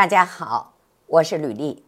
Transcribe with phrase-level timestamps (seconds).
[0.00, 0.72] 大家好，
[1.06, 1.84] 我是吕丽。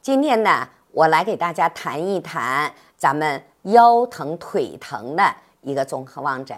[0.00, 6.56] 今天呢，我来给大家谈一谈咱们腰疼腿疼的一个综合望诊。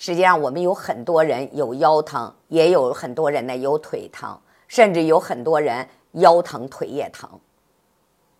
[0.00, 7.30] 实际上，我们有很多人有腰疼，也有很多人呢有腿疼，甚至有很多人腰疼腿也疼。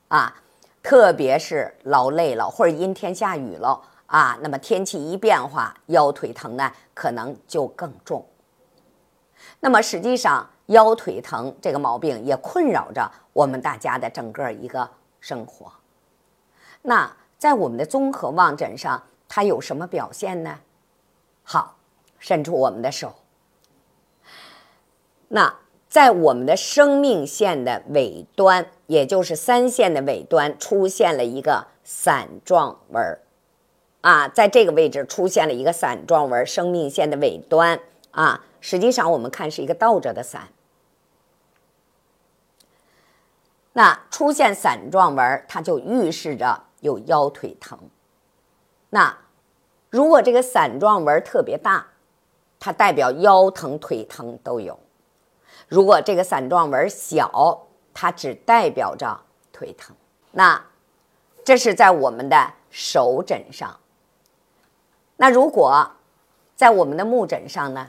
[0.09, 0.43] 啊，
[0.82, 8.27] 特别是劳累了或者阴天下雨了啊，那么天气一变化，腰腿疼呢可能就更重。
[9.61, 14.89] 那么实际上，腰腿疼这个毛病也困扰着我们大家的整个一个
[15.21, 15.71] 生活。
[16.82, 20.58] 那在我们的综合望诊上，它有什么表现呢？
[21.43, 21.77] 好，
[22.18, 23.14] 伸出我们的手。
[25.29, 25.57] 那
[25.89, 33.20] 在我们的生命线的尾端，也就是三线的尾端，出现了一个伞状纹儿
[34.02, 37.80] 啊，在这个位置出现了一个伞状纹，生命线的尾端
[38.12, 40.48] 啊，实际上我们看是一个倒着的伞。
[43.72, 47.78] 那出现伞状纹，它就预示着有腰腿疼。
[48.90, 49.16] 那
[49.88, 51.86] 如果这个伞状纹特别大，
[52.58, 54.74] 它代表腰疼腿疼都有；
[55.68, 59.20] 如果这个伞状纹小，它只代表着
[59.52, 59.94] 腿疼。
[60.32, 60.64] 那
[61.44, 63.78] 这是在我们的手诊上。
[65.16, 65.92] 那如果
[66.56, 67.88] 在我们的目诊上呢？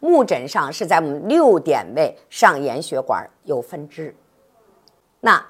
[0.00, 4.14] 目诊上是在我们六点位上沿血管有分支。
[5.24, 5.42] 那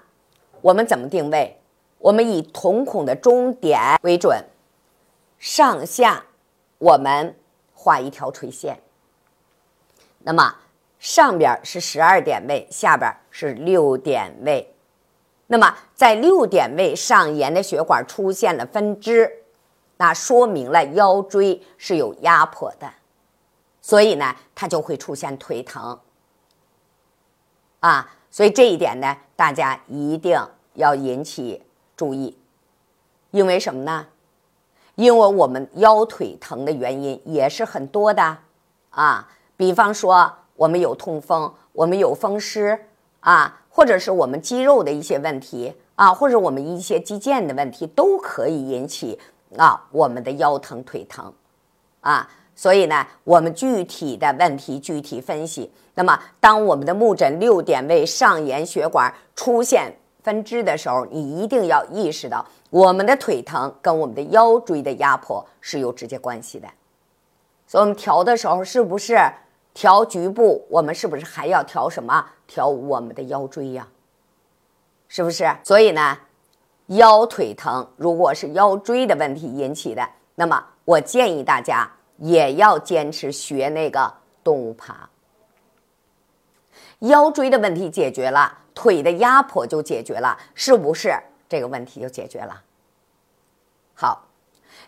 [0.61, 1.61] 我们怎么定位？
[1.98, 4.44] 我们以瞳孔的中点为准，
[5.36, 6.27] 上下
[6.78, 7.36] 我们
[7.75, 8.80] 画一条垂线。
[10.20, 10.58] 那么
[11.00, 14.72] 上边是十二点位，下边是六点位。
[15.48, 19.42] 那么在六点位上沿的血管出现了分支，
[19.97, 22.92] 那说明了腰椎是有压迫的，
[23.80, 25.98] 所以呢，它就会出现腿疼。
[27.80, 28.14] 啊。
[28.34, 30.36] 所以这一点呢，大家一定
[30.72, 31.62] 要引起
[31.96, 32.36] 注意，
[33.30, 34.08] 因为什么呢？
[34.96, 38.39] 因为我们腰腿疼的原因也是很多的
[38.90, 39.28] 啊。
[39.56, 42.77] 比方说，我们有痛风，我们有风湿
[43.20, 49.17] 啊，或者是我们肌肉的一些问题啊，或者我们一些肌腱的问题，都可以引起
[49.56, 51.33] 啊我们的腰疼腿疼
[52.00, 52.28] 啊。
[52.57, 55.70] 所以呢，我们具体的问题具体分析。
[55.95, 59.92] 那么，当我们的目诊六点位上沿血管出现
[60.23, 66.69] 分支的时候，你一定要意识到，我们的腿疼跟我们的腰椎的压迫是有直接关系的。
[67.67, 69.19] 所以，我们调的时候是不是
[69.73, 70.65] 调局部？
[70.69, 72.25] 我们是不是还要调什么？
[72.47, 73.86] 调我们的腰椎呀？
[75.09, 75.48] 是不是？
[75.63, 76.19] 所以呢，
[76.86, 81.91] 腰腿疼如果是腰椎的问题引起的，那么我建议大家。
[82.19, 85.08] 也要坚持学那个动物爬，
[87.01, 91.13] 腰椎的问题解决了，腿的压迫就解决了，是不是
[91.48, 92.63] 这个问题就解决了？
[93.95, 94.27] 好，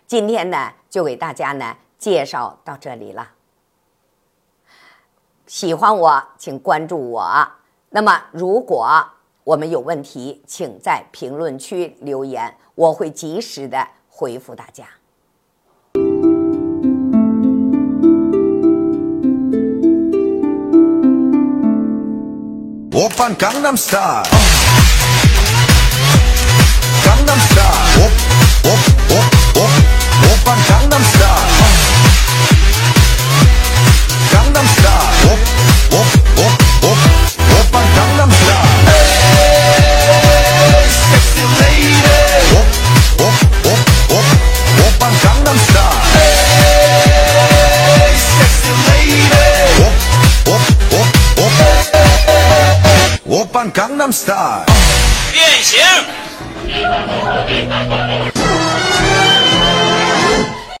[0.05, 3.31] 今天呢就给大家呢介绍到这里了。
[5.45, 7.51] 喜欢我，请关注我。
[7.89, 9.07] 那么，如果
[9.45, 14.85] 我们有问题，请在评论区留言，我会及时的回复大家。
[22.96, 24.22] 오빤강남스타일
[27.04, 28.25] 강남스타일
[53.47, 54.65] 版《江南 Style》。
[55.31, 55.79] 变形。